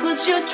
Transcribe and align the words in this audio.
shake 0.00 0.48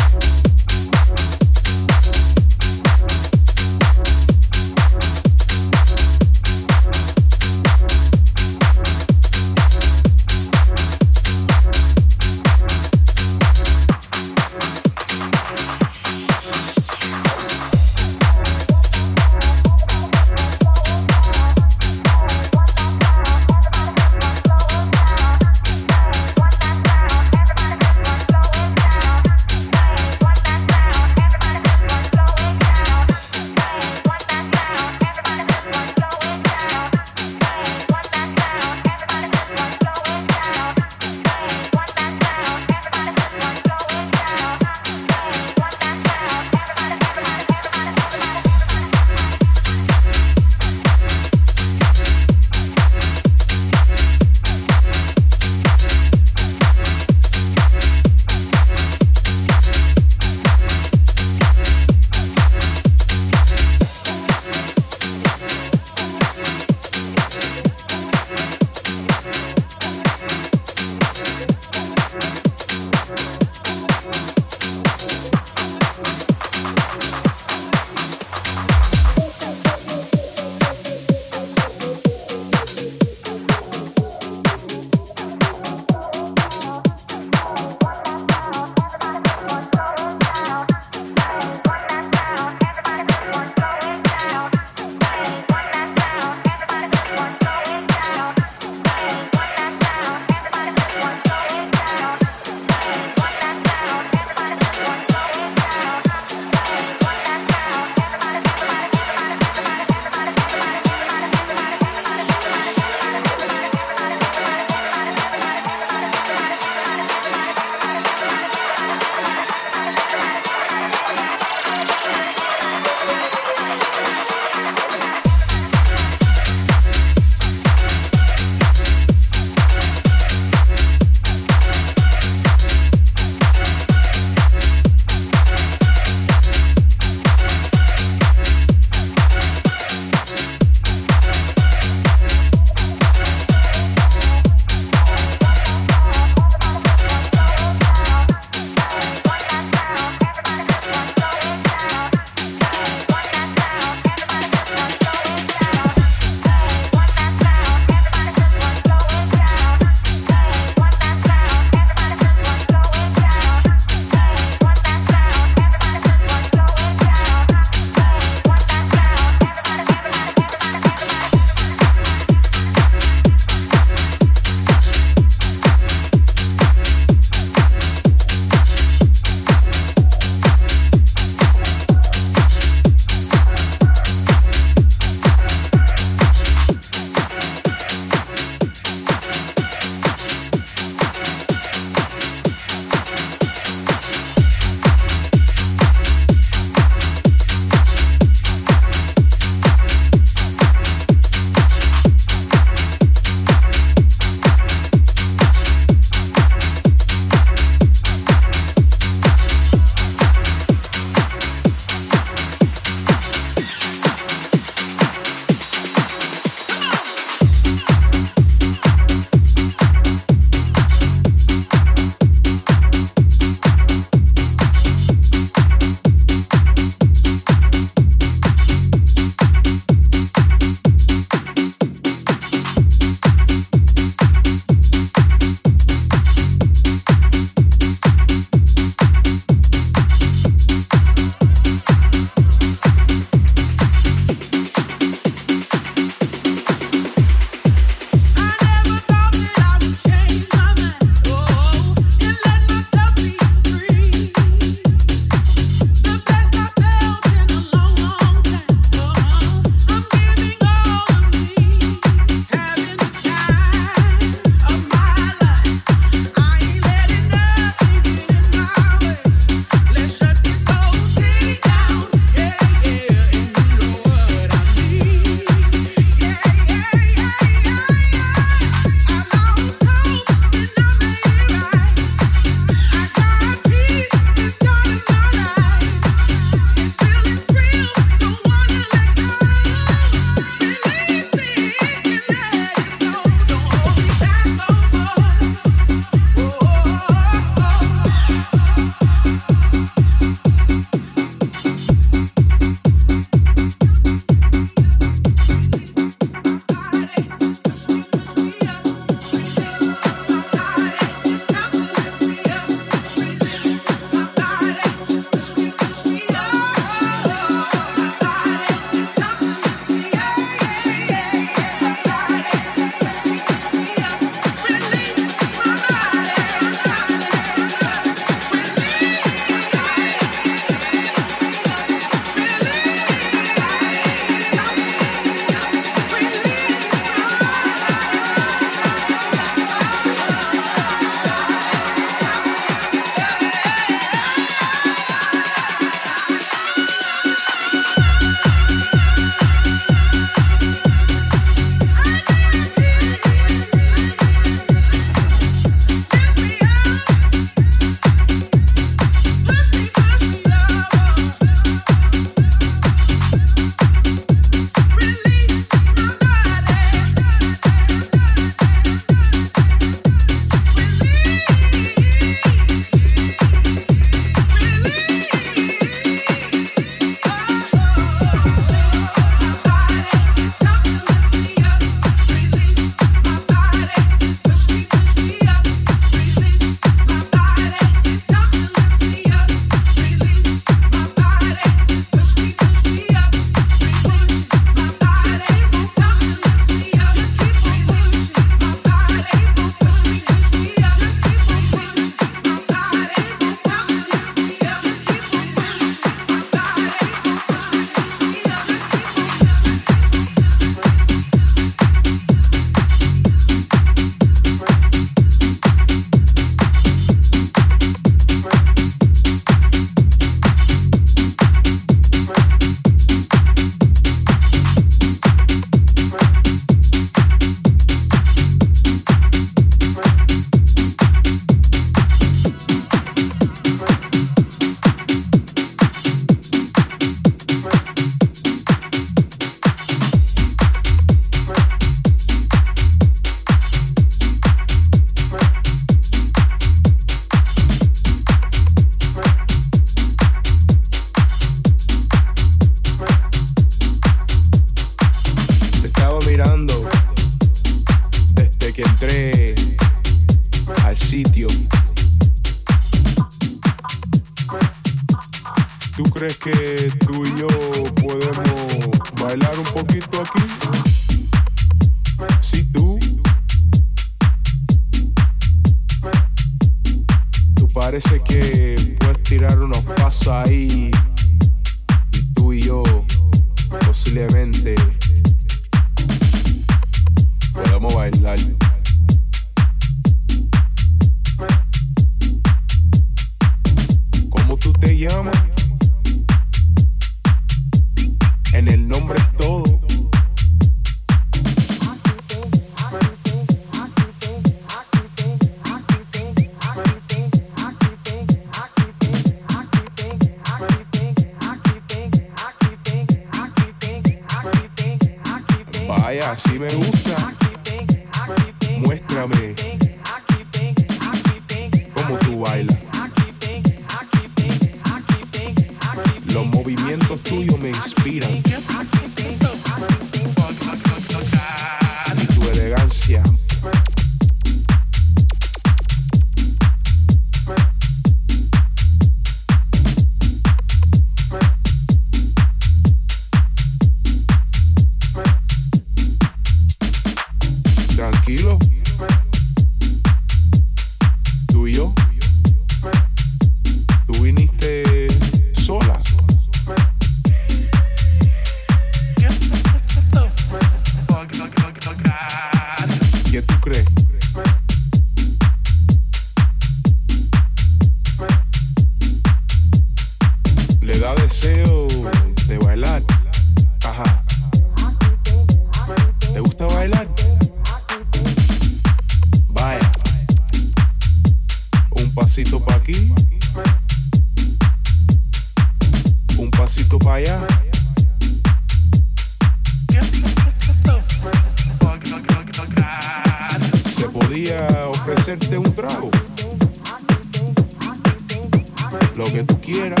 Lo 599.16 599.24
que 599.24 599.42
tú 599.44 599.60
quieras. 599.60 600.00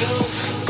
Go. 0.00 0.69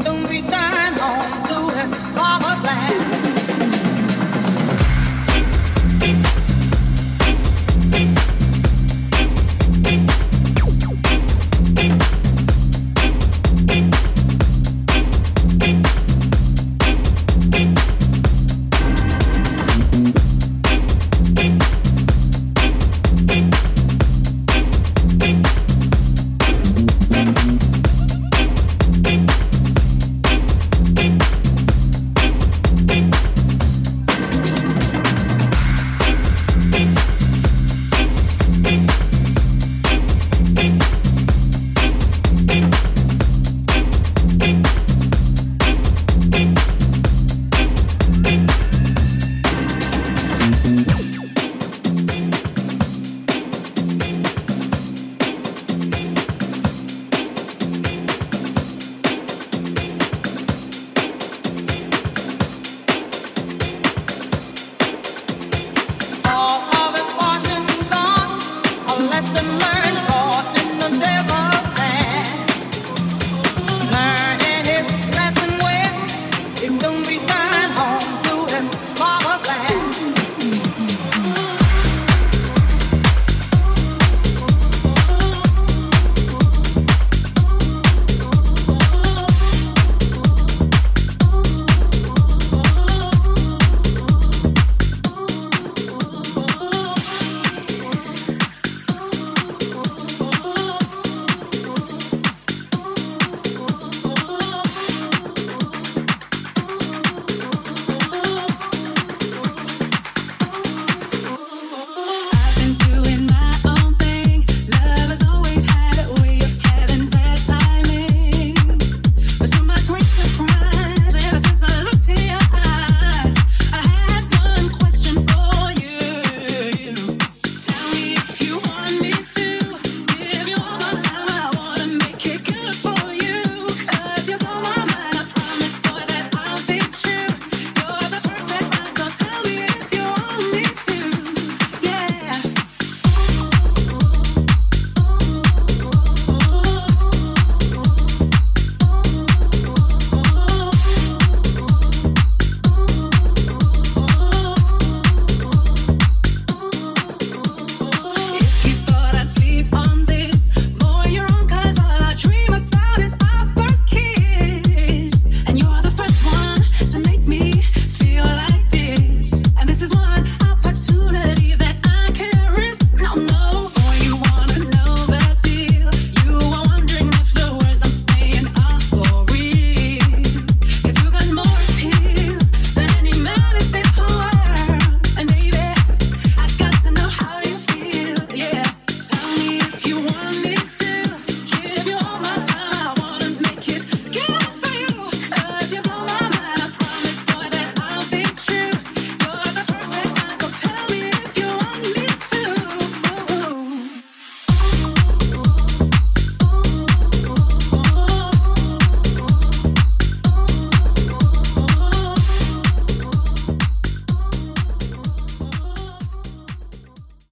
Don't 0.00 0.28
be 0.28 0.40
down 0.42 0.98
on 1.00 1.46
blueness. 1.46 2.41